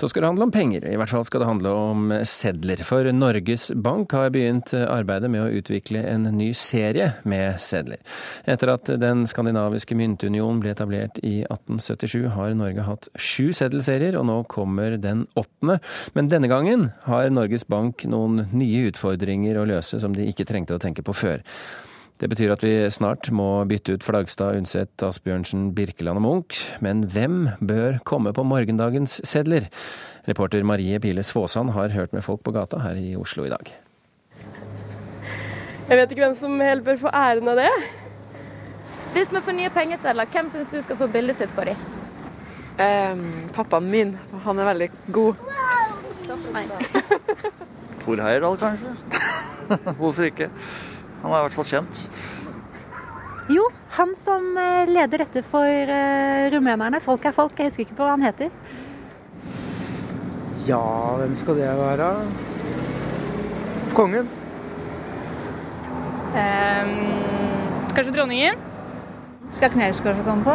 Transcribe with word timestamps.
Så 0.00 0.08
skal 0.08 0.22
det 0.22 0.28
handle 0.30 0.46
om 0.46 0.52
penger, 0.52 0.84
i 0.88 0.96
hvert 0.96 1.10
fall 1.12 1.26
skal 1.28 1.42
det 1.42 1.46
handle 1.50 1.70
om 1.76 2.12
sedler. 2.24 2.80
For 2.88 3.04
Norges 3.12 3.66
Bank 3.84 4.14
har 4.16 4.30
begynt 4.32 4.72
arbeidet 4.72 5.28
med 5.28 5.42
å 5.44 5.58
utvikle 5.60 6.00
en 6.08 6.24
ny 6.38 6.54
serie 6.56 7.10
med 7.28 7.58
sedler. 7.60 8.00
Etter 8.48 8.72
at 8.72 8.88
Den 9.02 9.26
skandinaviske 9.28 9.98
myntunionen 10.00 10.62
ble 10.62 10.72
etablert 10.72 11.20
i 11.20 11.42
1877, 11.42 12.30
har 12.32 12.56
Norge 12.56 12.88
hatt 12.88 13.10
sju 13.12 13.50
seddelserier, 13.52 14.16
og 14.16 14.24
nå 14.30 14.38
kommer 14.48 14.96
den 14.96 15.26
åttende. 15.36 15.82
Men 16.16 16.32
denne 16.32 16.48
gangen 16.48 16.88
har 17.04 17.28
Norges 17.28 17.68
Bank 17.68 18.08
noen 18.08 18.46
nye 18.56 18.88
utfordringer 18.88 19.60
å 19.60 19.68
løse 19.68 20.00
som 20.00 20.16
de 20.16 20.32
ikke 20.32 20.48
trengte 20.48 20.80
å 20.80 20.80
tenke 20.80 21.04
på 21.04 21.12
før. 21.12 21.44
Det 22.20 22.28
betyr 22.28 22.50
at 22.52 22.60
vi 22.60 22.84
snart 22.92 23.30
må 23.32 23.64
bytte 23.64 23.94
ut 23.96 24.04
Flagstad, 24.04 24.52
Undset, 24.58 24.92
Asbjørnsen, 25.00 25.70
Birkeland 25.72 26.20
og 26.20 26.24
Munch. 26.26 26.66
Men 26.84 27.08
hvem 27.08 27.48
bør 27.64 27.96
komme 28.04 28.34
på 28.36 28.44
morgendagens 28.44 29.24
sedler? 29.24 29.70
Reporter 30.28 30.60
Marie 30.68 31.00
Pile 31.00 31.24
Svåsand 31.24 31.72
har 31.72 31.88
hørt 31.96 32.12
med 32.12 32.20
folk 32.22 32.44
på 32.44 32.52
gata 32.52 32.76
her 32.84 32.92
i 33.00 33.16
Oslo 33.16 33.46
i 33.48 33.52
dag. 33.52 33.72
Jeg 35.88 35.96
vet 35.96 36.12
ikke 36.12 36.26
hvem 36.26 36.36
som 36.36 36.60
helt 36.60 36.84
bør 36.84 37.00
få 37.06 37.08
æren 37.08 37.48
av 37.48 37.56
det. 37.62 37.72
Hvis 39.14 39.32
vi 39.32 39.40
får 39.48 39.54
nye 39.56 39.72
pengesedler, 39.74 40.28
hvem 40.28 40.48
syns 40.52 40.70
du 40.76 40.82
skal 40.84 40.96
få 41.00 41.08
bildet 41.08 41.36
sitt 41.40 41.52
på 41.56 41.64
dem? 41.70 41.76
Um, 42.76 43.24
pappaen 43.56 43.88
min. 43.90 44.12
Han 44.44 44.60
er 44.60 44.64
veldig 44.74 44.90
god. 45.08 45.34
Tor 48.04 48.16
Heyerdahl, 48.28 48.56
kanskje? 48.60 48.92
Hvorfor 49.98 50.24
ikke? 50.28 50.48
Han 51.22 51.32
er 51.32 51.36
i 51.36 51.44
hvert 51.44 51.56
fall 51.58 51.68
kjent. 51.68 52.04
Jo, 53.50 53.64
han 53.96 54.12
som 54.14 54.44
eh, 54.60 54.88
leder 54.88 55.24
dette 55.24 55.42
for 55.42 55.66
uh, 55.66 56.46
rumenerne. 56.54 57.00
Folk 57.02 57.24
er 57.26 57.34
folk. 57.34 57.58
Jeg 57.58 57.70
husker 57.70 57.84
ikke 57.84 57.98
på 57.98 58.06
hva 58.06 58.14
han 58.14 58.24
heter. 58.24 58.52
Ja, 60.68 60.80
hvem 61.18 61.34
skal 61.36 61.58
det 61.58 61.70
være? 61.80 62.10
Kongen. 63.96 64.28
Um, 66.30 66.92
kanskje 67.96 68.14
dronningen? 68.14 68.60
Skal 69.50 69.72
Knaus 69.74 69.98
kanskje 70.04 70.24
komme 70.24 70.46
på? 70.46 70.54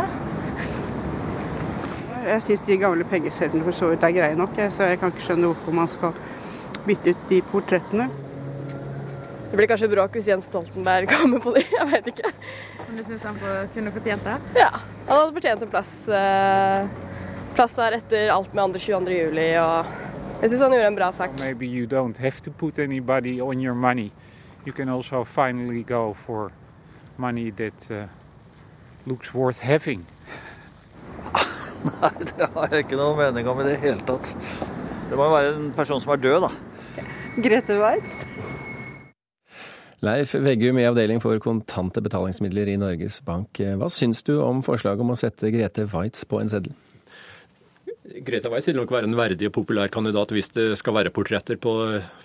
Jeg 2.26 2.42
syns 2.42 2.64
de 2.66 2.78
gamle 2.80 3.04
pengesedlene 3.06 3.66
for 3.68 3.76
så 3.76 3.92
vidt 3.92 4.06
er 4.08 4.16
greie 4.16 4.38
nok, 4.40 4.56
så 4.72 4.88
jeg 4.88 5.02
kan 5.02 5.12
ikke 5.12 5.26
skjønne 5.28 5.52
hvorfor 5.52 5.76
man 5.76 5.92
skal 5.92 6.16
bytte 6.88 7.12
ut 7.12 7.28
de 7.30 7.42
portrettene. 7.52 8.08
Det 9.56 9.58
blir 9.62 9.70
kanskje 9.72 9.88
bråk 9.88 10.16
hvis 10.18 10.26
Jens 10.28 10.50
Stoltenberg 10.50 11.08
kommer 11.14 11.40
på 11.40 11.54
det, 11.56 11.62
jeg 11.72 11.86
vet 11.88 12.08
ikke. 12.12 12.32
Men 12.90 12.98
du 12.98 13.04
syns 13.08 13.22
han 13.24 13.38
kunne 13.72 13.94
fortjent 13.96 14.26
det? 14.28 14.34
Ja, 14.60 14.66
han 15.08 15.14
hadde 15.14 15.36
fortjent 15.38 15.64
en 15.64 15.72
plass, 15.72 15.94
eh, 16.12 16.90
plass 17.56 17.78
der 17.78 17.96
etter 17.96 18.34
alt 18.34 18.52
med 18.52 18.76
22. 18.76 19.16
juli. 19.16 19.46
og 19.62 19.94
jeg 20.42 20.52
syns 20.52 20.66
han 20.66 20.76
gjorde 20.76 20.90
en 20.92 21.00
bra 21.00 21.08
sak. 21.16 21.40
Maybe 21.40 21.72
you 21.72 21.88
don't 21.88 22.20
have 22.20 22.44
to 22.44 22.52
put 22.52 22.84
anybody 22.84 23.40
on 23.40 23.64
your 23.64 23.80
money. 23.80 24.12
You 24.66 24.74
can 24.74 24.90
also 24.90 25.24
finally 25.24 25.84
go 25.88 26.12
for 26.12 26.52
money 27.16 27.50
that 27.52 27.88
uh, 27.90 28.12
looks 29.06 29.34
worth 29.34 29.64
having. 29.64 30.04
Nei, 32.02 32.14
det 32.28 32.52
har 32.60 32.72
jeg 32.76 32.90
ikke 32.90 33.00
noe 33.00 33.16
mening 33.24 33.48
om 33.48 33.64
i 33.64 33.72
det 33.72 33.80
hele 33.88 34.04
tatt. 34.04 34.36
Det 35.08 35.16
må 35.16 35.32
jo 35.32 35.40
være 35.40 35.56
en 35.56 35.72
person 35.72 36.04
som 36.04 36.12
er 36.12 36.26
død, 36.28 36.50
da. 36.50 37.06
Grete 37.40 37.80
Waitz. 37.80 38.25
Leif 40.06 40.36
Veggum 40.38 40.78
i 40.78 40.86
avdeling 40.86 41.22
for 41.24 41.40
kontante 41.42 42.04
betalingsmidler 42.06 42.70
i 42.70 42.80
Norges 42.80 43.22
Bank. 43.26 43.58
Hva 43.58 43.90
syns 43.90 44.22
du 44.28 44.36
om 44.44 44.62
forslaget 44.66 45.02
om 45.02 45.14
å 45.16 45.20
sette 45.20 45.50
Grete 45.54 45.88
Waitz 45.90 46.28
på 46.30 46.42
en 46.42 46.52
seddel? 46.52 46.76
Grete 48.06 48.52
Weiss 48.54 48.68
vil 48.70 48.78
nok 48.78 48.92
være 48.94 49.10
en 49.10 49.18
verdig 49.18 49.50
og 49.50 49.56
populær 49.56 49.90
kandidat 49.94 50.34
hvis 50.36 50.52
det 50.54 50.68
skal 50.80 51.00
være 51.00 51.14
portretter 51.14 51.58
på 51.62 51.74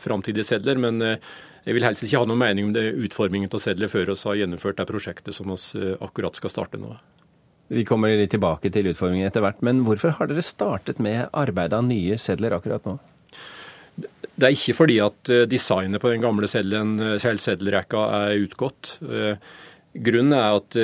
framtidige 0.03 0.45
sedler. 0.47 0.81
Men 0.81 1.01
eh, 1.05 1.31
jeg 1.65 1.77
vil 1.77 1.87
helst 1.87 2.05
ikke 2.05 2.21
ha 2.21 2.29
noen 2.29 2.43
mening 2.43 2.69
om 2.69 2.75
det 2.77 2.91
utformingen 3.07 3.51
av 3.53 3.63
sedler 3.65 3.91
før 3.93 4.13
vi 4.13 4.19
har 4.29 4.43
gjennomført 4.43 4.81
det 4.81 4.89
prosjektet 4.91 5.37
som 5.37 5.49
vi 5.49 5.57
eh, 5.81 5.97
akkurat 6.05 6.37
skal 6.37 6.53
starte 6.53 6.81
nå. 6.81 6.93
Vi 7.71 7.85
kommer 7.87 8.13
litt 8.19 8.33
tilbake 8.35 8.73
til 8.75 8.91
utformingen 8.91 9.29
etter 9.29 9.45
hvert, 9.45 9.61
men 9.63 9.85
hvorfor 9.87 10.17
har 10.19 10.27
dere 10.27 10.43
startet 10.43 10.99
med 10.99 11.29
arbeidet 11.31 11.79
av 11.79 11.87
nye 11.87 12.19
sedler 12.19 12.57
akkurat 12.57 12.89
nå? 12.89 12.97
Det 14.41 14.49
er 14.49 14.57
ikke 14.57 14.77
fordi 14.79 15.01
at 15.05 15.33
eh, 15.33 15.47
designet 15.51 16.01
på 16.01 16.13
den 16.13 16.23
gamle 16.25 16.49
eh, 16.49 17.19
seddelrekka 17.21 18.05
er 18.23 18.45
utgått. 18.47 18.97
Eh, 19.05 19.37
grunnen 20.07 20.37
er 20.37 20.57
at 20.61 20.77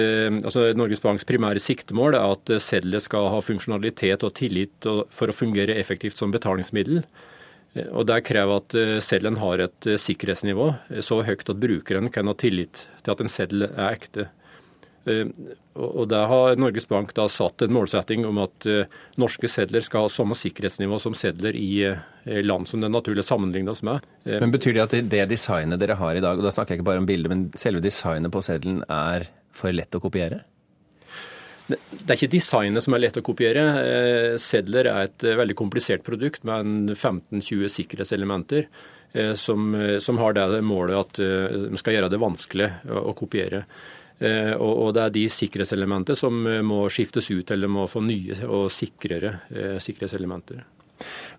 altså 0.43 0.73
Norges 0.75 1.01
Banks 1.01 1.25
primære 1.29 1.63
siktemål 1.63 2.17
er 2.19 2.33
at 2.35 2.51
seddelet 2.61 3.05
skal 3.05 3.29
ha 3.31 3.39
funksjonalitet 3.39 4.25
og 4.27 4.35
tillit 4.35 4.89
for 5.15 5.31
å 5.31 5.37
fungere 5.37 5.77
effektivt 5.79 6.19
som 6.19 6.35
betalingsmiddel. 6.35 7.05
Og 7.93 8.09
Det 8.09 8.17
krever 8.27 8.59
at 8.59 8.75
seddelen 9.05 9.39
har 9.39 9.63
et 9.63 9.89
sikkerhetsnivå 10.03 10.67
så 11.07 11.21
høyt 11.23 11.47
at 11.47 11.63
brukeren 11.63 12.11
kan 12.11 12.27
ha 12.27 12.35
tillit 12.35 12.89
til 13.05 13.15
at 13.15 13.23
en 13.23 13.31
seddel 13.31 13.69
er 13.69 13.93
ekte. 13.93 14.27
Eh, 15.07 15.27
og 15.77 16.09
Der 16.09 16.27
har 16.27 16.57
Norges 16.59 16.89
Bank 16.89 17.13
da 17.15 17.27
satt 17.31 17.63
en 17.63 17.75
målsetting 17.77 18.25
om 18.27 18.41
at 18.43 18.67
eh, 18.71 18.91
norske 19.21 19.49
sedler 19.51 19.85
skal 19.85 20.07
ha 20.07 20.13
samme 20.13 20.37
sikkerhetsnivå 20.39 20.99
som 21.03 21.15
sedler 21.15 21.57
i 21.59 21.71
eh, 21.87 22.43
land 22.43 22.67
som 22.69 22.83
det 22.83 22.89
er 22.89 22.97
naturlig 22.97 23.23
å 23.23 23.29
sammenligne 23.29 23.73
oss 23.73 23.85
med. 23.87 24.05
Men 24.27 24.55
Betyr 24.55 24.77
det 24.77 24.85
at 24.87 24.97
det 25.13 25.29
designet 25.31 25.81
dere 25.83 25.99
har 26.01 26.19
i 26.19 26.25
dag, 26.25 26.39
og 26.39 26.47
da 26.47 26.53
snakker 26.55 26.75
jeg 26.75 26.83
ikke 26.83 26.91
bare 26.91 27.05
om 27.05 27.09
bildet, 27.09 27.33
men 27.33 27.47
selve 27.59 27.85
designet 27.85 28.35
på 28.35 28.43
seddelen 28.45 28.83
er 28.91 29.29
for 29.57 29.75
lett 29.75 29.95
å 29.95 30.03
kopiere? 30.03 30.43
Det 31.67 32.05
er 32.07 32.15
ikke 32.15 32.31
designet 32.31 32.85
som 32.85 32.95
er 32.95 33.03
lett 33.03 33.17
å 33.19 33.25
kopiere. 33.27 33.63
Sedler 34.39 34.87
er 34.87 35.09
et 35.09 35.25
veldig 35.41 35.57
komplisert 35.59 36.05
produkt 36.07 36.45
med 36.47 36.93
15-20 36.95 37.73
sikkerhetselementer 37.75 38.69
som, 39.35 39.75
som, 40.03 40.21
har 40.23 40.37
det 40.37 40.61
målet 40.63 40.95
at 41.01 41.19
de 41.19 41.81
skal 41.81 41.97
gjøre 41.97 42.13
det 42.13 42.23
vanskelig 42.23 42.69
å 42.87 43.17
kopiere. 43.19 43.65
Eh, 44.17 44.55
og 44.57 44.95
det 44.97 45.03
er 45.03 45.13
de 45.13 45.27
sikkerhetselementer 45.29 46.17
som 46.17 46.39
eh, 46.49 46.63
må 46.65 46.87
skiftes 46.93 47.29
ut 47.35 47.51
eller 47.53 47.69
må 47.69 47.85
få 47.91 48.01
nye 48.05 48.39
og 48.49 48.71
sikrere 48.73 49.33
eh, 49.53 49.77
sikkerhetselementer. 49.83 50.63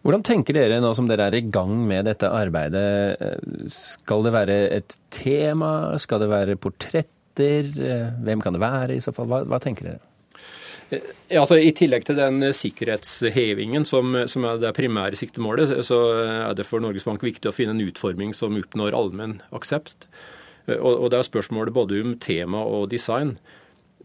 Hvordan 0.05 0.21
tenker 0.21 0.53
dere 0.53 0.77
nå 0.83 0.91
som 0.93 1.07
dere 1.09 1.31
er 1.31 1.39
i 1.39 1.47
gang 1.49 1.73
med 1.89 2.05
dette 2.05 2.29
arbeidet? 2.29 3.17
Skal 3.73 4.27
det 4.27 4.33
være 4.35 4.57
et 4.75 4.99
tema? 5.09 5.71
Skal 5.97 6.21
det 6.21 6.29
være 6.29 6.59
portretter? 6.61 7.71
Hvem 8.21 8.43
kan 8.43 8.53
det 8.53 8.61
være 8.61 8.93
i 8.93 9.01
så 9.01 9.13
fall? 9.15 9.25
Hva, 9.31 9.41
hva 9.49 9.57
tenker 9.61 9.89
dere? 9.89 10.03
Ja, 11.27 11.41
altså 11.41 11.57
I 11.57 11.73
tillegg 11.75 12.05
til 12.07 12.21
den 12.21 12.45
sikkerhetshevingen 12.55 13.83
som, 13.89 14.13
som, 14.29 14.45
er 14.47 14.61
det 14.61 14.75
primære 14.77 15.17
siktemålet, 15.19 15.73
så 15.83 15.97
er 16.21 16.53
det 16.55 16.69
for 16.69 16.85
Norges 16.85 17.09
Bank 17.09 17.25
viktig 17.25 17.49
å 17.49 17.55
finne 17.55 17.73
en 17.73 17.83
utforming 17.89 18.37
som 18.37 18.55
oppnår 18.61 18.95
allmenn 18.95 19.39
aksept. 19.57 20.05
Og, 20.75 21.07
det 21.11 21.21
er 21.21 21.27
spørsmålet 21.27 21.75
både 21.75 22.01
om 22.03 22.17
tema 22.19 22.59
og 22.67 22.89
design. 22.91 23.37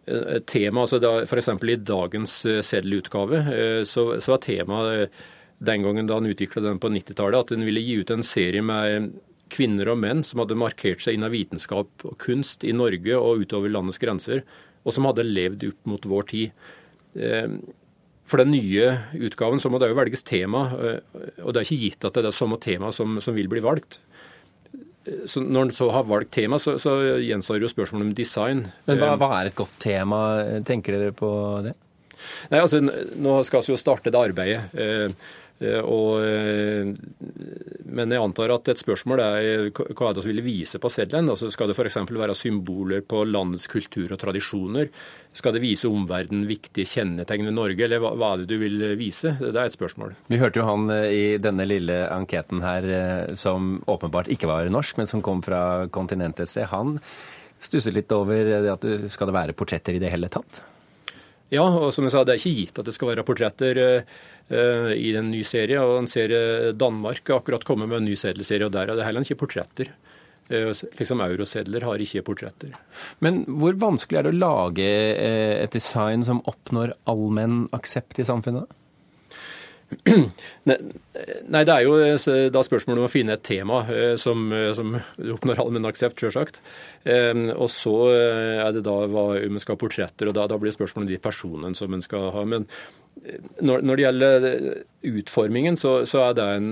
Eh, 0.06 0.40
tema, 0.46 0.82
altså 0.82 0.98
F.eks. 1.22 1.48
i 1.62 1.76
dagens 1.78 2.32
eh, 2.50 2.62
seddelutgave 2.66 3.42
eh, 3.54 3.82
så, 3.86 4.16
så 4.18 4.34
er 4.34 4.40
temaet 4.42 5.20
den 5.62 5.84
gangen 5.86 6.08
da 6.10 6.16
han 6.18 6.26
utvikla 6.26 6.64
den 6.64 6.80
på 6.82 6.90
90-tallet, 6.90 7.38
at 7.38 7.54
han 7.54 7.62
ville 7.66 7.82
gi 7.82 8.00
ut 8.02 8.10
en 8.10 8.24
serie 8.26 8.64
med 8.66 9.12
kvinner 9.52 9.92
og 9.92 10.00
menn 10.02 10.24
som 10.26 10.42
hadde 10.42 10.58
markert 10.58 11.04
seg 11.04 11.14
innen 11.14 11.30
vitenskap 11.30 12.02
og 12.08 12.16
kunst 12.18 12.66
i 12.66 12.74
Norge 12.74 13.14
og 13.14 13.44
utover 13.44 13.70
landets 13.70 14.02
grenser, 14.02 14.42
og 14.82 14.96
som 14.96 15.06
hadde 15.06 15.28
levd 15.28 15.68
opp 15.68 15.92
mot 15.92 16.08
vår 16.10 16.26
tid. 16.32 16.56
For 18.26 18.40
den 18.40 18.50
nye 18.56 18.88
utgaven 19.28 19.62
så 19.62 19.70
må 19.70 19.78
det 19.78 19.92
jo 19.92 19.98
velges 20.00 20.26
tema, 20.26 20.64
og 20.72 21.52
det 21.52 21.60
er 21.60 21.68
ikke 21.68 21.82
gitt 21.84 22.08
at 22.08 22.16
det 22.16 22.24
er 22.24 22.30
det 22.32 22.34
samme 22.34 22.58
tema 22.64 22.90
som, 22.96 23.20
som 23.22 23.36
vil 23.36 23.50
bli 23.52 23.62
valgt 23.62 24.00
så 25.26 25.42
når 25.42 25.68
en 25.68 25.74
så 25.74 25.88
har 25.94 26.06
valgt 26.08 26.32
tema, 26.36 26.58
så, 26.62 26.76
så 26.80 26.96
gjenstår 27.22 27.62
jo 27.62 27.70
spørsmålet 27.70 28.08
om 28.10 28.16
design. 28.16 28.66
Men 28.86 29.00
hva, 29.00 29.14
hva, 29.20 29.30
er 29.40 29.50
et 29.50 29.58
godt 29.58 29.74
tema? 29.82 30.20
Tenker 30.66 30.98
dere 30.98 31.14
på 31.16 31.30
det? 31.66 31.74
Nei, 32.52 32.60
altså, 32.60 32.78
Nå 32.82 33.38
skal 33.46 33.64
vi 33.64 33.74
jo 33.74 33.80
starte 33.80 34.12
det 34.14 34.20
arbeidet. 34.20 34.62
Eh, 35.60 35.72
Eh, 35.72 35.80
og, 35.80 36.22
eh, 36.24 36.90
men 37.92 38.12
jeg 38.12 38.22
antar 38.22 38.52
at 38.54 38.70
et 38.72 38.80
spørsmål 38.80 39.22
er 39.22 39.68
hva 39.72 40.08
er 40.08 40.16
det 40.16 40.24
vi 40.24 40.32
vil 40.32 40.44
vise 40.46 40.80
på 40.82 40.90
seddelen. 40.90 41.30
Altså, 41.32 41.50
skal 41.52 41.70
det 41.70 41.76
f.eks. 41.76 41.98
være 42.08 42.36
symboler 42.36 43.04
på 43.06 43.24
landets 43.28 43.68
kultur 43.70 44.12
og 44.12 44.20
tradisjoner? 44.20 44.90
Skal 45.32 45.54
det 45.56 45.62
vise 45.62 45.88
omverdenen 45.88 46.48
viktige 46.48 46.88
kjennetegn 46.88 47.48
ved 47.48 47.56
Norge, 47.56 47.86
eller 47.86 48.02
hva, 48.02 48.12
hva, 48.18 48.32
er 48.32 48.42
det 48.42 48.50
du 48.50 48.58
vil 48.60 48.82
vise? 49.00 49.36
Det 49.40 49.54
er 49.54 49.68
et 49.68 49.76
spørsmål. 49.76 50.16
Vi 50.32 50.40
hørte 50.42 50.60
jo 50.60 50.66
han 50.68 50.90
eh, 50.92 51.06
i 51.12 51.24
denne 51.42 51.68
lille 51.68 52.02
anketen 52.12 52.64
her, 52.64 52.90
som 53.38 53.78
åpenbart 53.88 54.32
ikke 54.32 54.50
var 54.50 54.68
norsk, 54.72 54.98
men 54.98 55.10
som 55.10 55.24
kom 55.24 55.44
fra 55.44 55.86
kontinentet 55.92 56.50
et. 56.50 56.68
Han 56.72 56.98
stusset 57.62 57.94
litt 57.94 58.10
over 58.12 58.48
at 58.72 58.84
skal 59.12 59.28
det 59.28 59.36
være 59.36 59.56
portretter 59.56 59.94
i 59.94 60.02
det 60.02 60.10
hele 60.10 60.30
tatt? 60.32 60.64
Ja, 61.52 61.66
og 61.68 61.90
som 61.92 62.06
jeg 62.06 62.14
sa, 62.14 62.22
det 62.24 62.34
er 62.34 62.40
ikke 62.40 62.58
gitt 62.62 62.78
at 62.80 62.88
det 62.88 62.94
skal 62.96 63.10
være 63.10 63.24
portretter 63.28 63.80
uh, 63.82 64.92
i 64.96 65.10
en 65.18 65.28
ny 65.32 65.42
serie. 65.44 65.80
og 65.80 66.00
En 66.00 66.10
serie 66.10 66.72
Danmark 66.72 67.28
har 67.28 67.42
akkurat 67.42 67.66
kommet 67.68 67.90
med 67.90 68.00
en 68.00 68.08
ny 68.08 68.16
sedelserie, 68.16 68.66
og 68.66 68.72
der 68.72 68.88
er 68.88 68.96
det 68.96 69.04
heller 69.04 69.26
ikke 69.26 69.42
portretter. 69.44 69.92
Uh, 70.48 70.72
liksom 70.98 71.20
Eurosedler 71.24 71.84
har 71.84 72.00
ikke 72.00 72.24
portretter. 72.24 72.72
Men 73.24 73.42
hvor 73.46 73.76
vanskelig 73.80 74.22
er 74.22 74.28
det 74.28 74.32
å 74.32 74.40
lage 74.40 74.88
et 75.66 75.76
design 75.76 76.24
som 76.24 76.40
oppnår 76.48 76.96
allmenn 77.12 77.66
aksept 77.76 78.22
i 78.22 78.28
samfunnet? 78.28 78.72
Nei, 80.06 81.62
det 81.66 81.74
er 81.74 81.84
jo 81.84 81.96
eh, 82.00 82.46
da 82.52 82.62
spørsmålet 82.64 83.02
om 83.02 83.08
å 83.08 83.12
finne 83.12 83.36
et 83.36 83.44
tema 83.46 83.82
eh, 83.92 84.14
som, 84.20 84.46
eh, 84.54 84.70
som 84.76 84.96
oppnår 85.34 85.60
allmenn 85.62 85.88
aksept, 85.88 86.22
sjølsagt. 86.22 86.62
Og 87.02 87.68
så 87.72 87.94
er 88.12 88.72
det 88.76 88.84
da 88.86 88.96
hva 89.10 89.26
om 89.36 89.56
en 89.56 89.62
skal 89.62 89.76
ha 89.76 89.80
portretter, 89.80 90.30
og 90.30 90.36
da, 90.38 90.46
da 90.50 90.58
blir 90.60 90.74
spørsmålet 90.74 91.14
de 91.14 91.22
personene 91.22 91.74
som 91.78 91.94
en 91.94 92.04
skal 92.04 92.30
ha. 92.34 92.44
Men 92.48 92.68
når 93.62 93.82
det 93.90 94.04
gjelder 94.04 94.46
utformingen, 95.12 95.76
så, 95.76 96.00
så, 96.08 96.28
er 96.28 96.38
det 96.38 96.46
en 96.56 96.70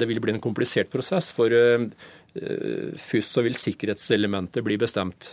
Det 0.00 0.08
vil 0.08 0.20
bli 0.22 0.32
en 0.32 0.42
komplisert 0.42 0.88
prosess. 0.92 1.32
For 1.34 1.52
først 2.34 3.34
så 3.34 3.42
vil 3.42 3.56
sikkerhetselementet 3.56 4.62
bli 4.62 4.76
bestemt. 4.78 5.32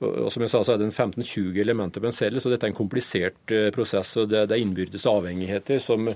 Og 0.00 0.30
som 0.32 0.44
jeg 0.44 0.52
sa, 0.52 0.62
så 0.64 0.74
er 0.74 0.80
det 0.80 0.88
en 0.88 0.94
15-20 0.94 1.58
elementer 1.60 2.00
på 2.00 2.08
en 2.08 2.14
celle, 2.14 2.40
så 2.40 2.52
dette 2.52 2.64
er 2.64 2.72
en 2.72 2.78
komplisert 2.78 3.52
eh, 3.52 3.68
prosess. 3.74 4.14
og 4.16 4.30
Det, 4.32 4.46
er 4.46 4.62
innbyrdes 4.62 5.04
avhengigheter 5.08 5.80
som, 5.82 6.08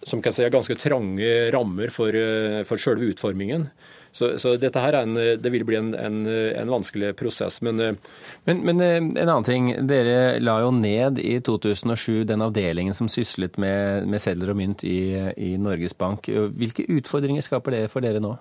som 0.00 0.24
kan 0.24 0.32
si 0.32 0.46
er 0.46 0.54
ganske 0.54 0.78
trange 0.80 1.34
rammer 1.52 1.92
for, 1.92 2.16
eh, 2.16 2.62
for 2.68 2.80
selve 2.80 3.12
utformingen. 3.12 3.68
Så, 4.16 4.30
så, 4.40 4.54
dette 4.56 4.80
her 4.80 4.96
en, 4.96 5.12
det 5.12 5.50
vil 5.52 5.66
bli 5.68 5.76
en, 5.76 5.90
en, 5.92 6.22
en 6.24 6.70
vanskelig 6.72 7.10
prosess. 7.20 7.60
Men, 7.60 7.82
eh, 7.84 8.16
men, 8.48 8.64
men, 8.64 8.80
en 8.80 9.20
annen 9.20 9.44
ting. 9.44 9.68
Dere 9.84 10.38
la 10.40 10.56
jo 10.64 10.72
ned 10.72 11.20
i 11.20 11.36
2007 11.44 12.24
den 12.30 12.46
avdelingen 12.46 12.96
som 12.96 13.12
syslet 13.12 13.60
med, 13.60 14.08
med 14.08 14.24
sedler 14.24 14.54
og 14.54 14.62
mynt 14.62 14.86
i, 14.88 15.12
i 15.36 15.58
Norges 15.60 15.92
Bank. 15.92 16.32
Hvilke 16.32 16.88
utfordringer 16.88 17.44
skaper 17.44 17.76
det 17.76 17.88
for 17.92 18.00
dere 18.00 18.24
nå? 18.24 18.38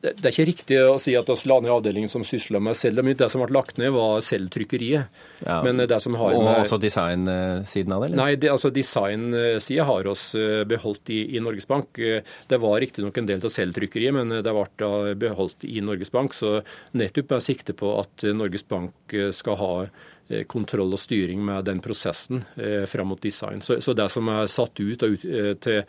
Det 0.00 0.24
er 0.24 0.32
ikke 0.32 0.46
riktig 0.48 0.76
å 0.80 0.94
si 0.96 1.12
at 1.18 1.28
vi 1.28 1.34
la 1.50 1.58
ned 1.60 1.72
avdelingen 1.74 2.08
som 2.08 2.22
sysla 2.24 2.56
med 2.64 2.78
selv. 2.78 3.04
Det 3.04 3.28
som 3.28 3.42
ble 3.42 3.52
lagt 3.52 3.76
ned, 3.76 3.92
var 3.92 4.22
selvtrykkeriet. 4.24 5.18
Ja. 5.44 5.58
Men 5.66 5.82
det 5.84 5.98
som 6.00 6.16
har 6.16 6.32
og 6.32 6.46
med... 6.46 6.62
også 6.62 6.78
designsiden 6.80 7.92
av 7.92 8.06
det? 8.06 8.08
Eller? 8.08 8.20
Nei, 8.22 8.38
det, 8.40 8.48
altså 8.48 8.70
designsida 8.72 9.84
har 9.90 10.08
oss 10.08 10.30
eh, 10.38 10.62
beholdt 10.68 11.12
i, 11.12 11.20
i 11.36 11.42
Norges 11.44 11.68
Bank. 11.68 12.00
Det 12.48 12.60
var 12.62 12.80
riktignok 12.80 13.20
en 13.20 13.28
del 13.28 13.44
av 13.44 13.52
selvtrykkeriet, 13.52 14.16
men 14.16 14.40
det 14.40 14.56
ble 14.56 15.14
beholdt 15.20 15.68
i 15.68 15.84
Norges 15.84 16.12
Bank. 16.14 16.32
Så 16.38 16.62
nettopp 16.96 17.36
med 17.36 17.44
sikte 17.44 17.76
på 17.76 17.92
at 18.00 18.24
Norges 18.36 18.64
Bank 18.68 19.12
eh, 19.12 19.30
skal 19.36 19.58
ha 19.60 19.72
eh, 19.84 20.44
kontroll 20.48 20.94
og 20.96 21.00
styring 21.02 21.42
med 21.44 21.66
den 21.68 21.80
prosessen 21.84 22.44
eh, 22.56 22.86
fram 22.90 23.12
mot 23.12 23.22
design. 23.22 23.60
Så, 23.60 23.80
så, 23.84 23.94
det 23.96 24.08
som 24.12 24.28
er 24.32 24.48
satt 24.50 24.80
ut, 24.80 25.02
ut 25.02 25.26
til 25.60 25.82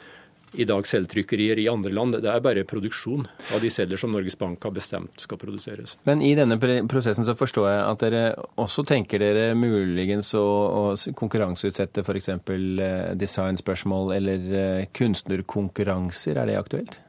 i 0.53 0.65
dag 0.67 0.87
selvtrykkerier 0.87 1.59
i 1.59 1.67
andre 1.71 1.93
land. 1.95 2.17
Det 2.23 2.29
er 2.29 2.43
bare 2.43 2.65
produksjon 2.67 3.23
av 3.55 3.63
de 3.63 3.69
celler 3.71 3.99
som 3.99 4.11
Norges 4.11 4.35
Bank 4.39 4.63
har 4.67 4.73
bestemt 4.75 5.23
skal 5.23 5.39
produseres. 5.39 5.95
Men 6.07 6.23
i 6.25 6.33
denne 6.35 6.57
prosessen 6.91 7.27
så 7.27 7.35
forstår 7.39 7.69
jeg 7.69 7.81
at 7.85 8.03
dere 8.03 8.23
også 8.59 8.83
tenker 8.87 9.21
dere 9.23 9.55
muligens 9.55 10.33
å, 10.35 10.43
å 10.43 10.83
konkurranseutsette 11.17 12.03
f.eks. 12.03 12.29
Eh, 12.33 13.13
designspørsmål 13.21 14.15
eller 14.17 14.53
eh, 14.63 14.83
kunstnerkonkurranser. 14.97 16.41
Er 16.41 16.51
det 16.51 16.59
aktuelt? 16.59 16.99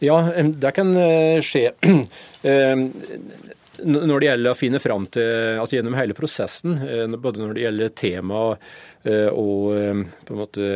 Ja, 0.00 0.16
det 0.32 0.74
kan 0.76 0.96
eh, 0.96 1.44
skje. 1.44 1.70
Når 3.80 4.20
det 4.20 4.26
gjelder 4.26 4.52
å 4.52 4.58
finne 4.58 4.80
fram 4.82 5.06
til 5.08 5.56
altså 5.56 5.78
Gjennom 5.78 5.94
hele 5.96 6.12
prosessen, 6.12 6.74
både 7.16 7.40
når 7.40 7.54
det 7.56 7.62
gjelder 7.62 7.92
tema 7.96 8.42
og 8.50 9.62
på 9.72 10.34
en 10.34 10.36
måte 10.36 10.66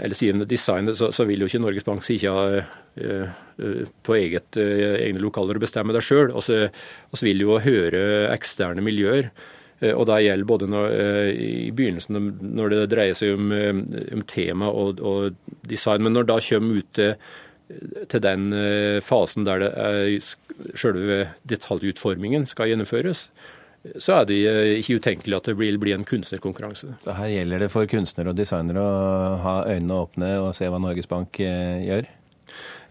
eller 0.00 0.16
siden 0.16 0.46
designet, 0.48 0.98
så, 0.98 1.10
så, 1.14 1.26
vil 1.28 1.42
jo 1.42 1.48
ikke 1.50 1.60
Norges 1.62 1.86
Bank 1.86 2.04
si 2.06 2.16
ikke 2.18 2.32
ha 2.34 2.62
uh, 2.62 3.84
på 4.06 4.16
eget, 4.18 4.58
uh, 4.60 4.96
egne 4.98 5.22
lokaler 5.22 5.58
å 5.58 5.62
bestemme 5.62 5.94
det 5.96 6.04
sjøl. 6.06 6.32
Og 6.32 6.44
så 6.44 7.24
vil 7.24 7.44
jo 7.44 7.60
høre 7.62 8.02
eksterne 8.34 8.84
miljøer. 8.84 9.30
Og 9.94 10.08
det 10.10 10.22
gjelder 10.24 10.46
både 10.50 10.66
når, 10.66 10.94
i 11.38 11.68
begynnelsen 11.70 12.16
når 12.42 12.72
det 12.72 12.78
dreier 12.90 13.14
seg 13.14 13.36
om, 13.36 13.52
om 14.16 14.24
tema 14.26 14.72
og, 14.74 14.98
og, 14.98 15.36
design, 15.70 16.02
men 16.02 16.16
når 16.16 16.26
da 16.26 16.40
kommer 16.42 16.80
ut 16.80 16.88
til, 16.98 17.12
til 18.10 18.24
den 18.24 18.48
fasen 19.06 19.46
der 19.46 19.62
det 19.62 19.68
er 19.78 20.74
selve 20.82 21.20
detaljutformingen 21.46 22.48
skal 22.50 22.72
gjennomføres, 22.72 23.28
så 23.98 24.20
er 24.20 24.28
det 24.28 24.38
eh, 24.50 24.72
ikke 24.80 24.98
utenkelig 24.98 25.36
at 25.38 25.50
det 25.50 25.56
vil 25.58 25.78
bli 25.80 25.94
en 25.94 26.06
kunstnerkonkurranse. 26.06 26.96
Så 27.04 27.14
her 27.14 27.30
gjelder 27.32 27.64
det 27.64 27.70
for 27.72 27.88
kunstnere 27.90 28.32
og 28.32 28.38
designere 28.38 28.82
å 28.82 29.36
ha 29.44 29.54
øynene 29.68 30.00
åpne 30.02 30.32
og 30.42 30.50
se 30.58 30.70
hva 30.70 30.80
Norges 30.82 31.10
Bank 31.10 31.38
eh, 31.44 31.84
gjør? 31.86 32.10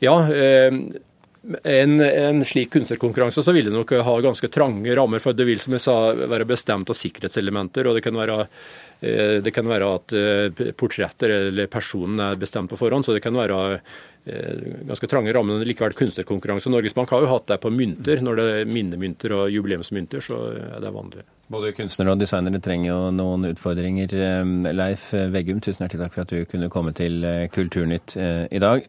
Ja, 0.03 0.15
eh, 0.31 0.71
en, 1.63 1.99
en, 1.99 2.43
slik 2.45 2.71
kunstnerkonkurranse 2.73 3.43
så 3.43 3.53
vil 3.55 3.69
det 3.69 3.75
nok 3.75 3.93
ha 4.03 4.17
ganske 4.23 4.49
trange 4.53 4.95
rammer. 4.95 5.23
For 5.23 5.37
det 5.37 5.47
vil 5.47 5.61
som 5.63 5.77
jeg 5.77 5.85
sa, 5.85 5.97
være 6.17 6.47
bestemt 6.49 6.91
av 6.91 6.97
sikkerhetselementer. 6.97 7.87
og 7.87 7.97
det 7.97 8.05
kan 8.05 8.19
være 8.19 8.43
det 8.97 9.51
kan 9.53 9.67
være 9.69 9.87
at 9.93 10.13
portretter 10.73 11.29
eller 11.29 11.67
personen 11.69 12.17
er 12.31 12.39
bestemt 12.41 12.71
på 12.71 12.79
forhånd, 12.79 13.05
så 13.05 13.13
det 13.13 13.21
kan 13.21 13.35
være 13.37 13.59
ganske 14.89 15.07
trange 15.07 15.33
rammer. 15.33 15.57
Men 15.57 15.67
likevel 15.67 15.93
kunstnerkonkurranse. 15.93 16.69
Norges 16.69 16.95
Bank 16.95 17.13
har 17.13 17.21
jo 17.21 17.31
hatt 17.31 17.47
det 17.47 17.59
på 17.63 17.71
mynter. 17.71 18.21
Når 18.25 18.39
det 18.39 18.47
er 18.53 18.71
minnemynter 18.71 19.35
og 19.37 19.51
jubileumsmynter, 19.53 20.23
så 20.23 20.39
er 20.57 20.81
det 20.83 20.93
vanlig. 20.93 21.25
Både 21.47 21.71
kunstnere 21.71 22.11
og 22.11 22.19
designere 22.19 22.59
trenger 22.59 22.89
jo 22.89 22.97
noen 23.15 23.47
utfordringer. 23.53 24.11
Leif 24.75 25.11
Veggum, 25.13 25.61
tusen 25.63 25.85
hjertelig 25.85 26.03
takk 26.03 26.15
for 26.15 26.25
at 26.25 26.33
du 26.33 26.49
kunne 26.49 26.71
komme 26.73 26.91
til 26.97 27.23
Kulturnytt 27.53 28.17
i 28.17 28.59
dag. 28.63 28.83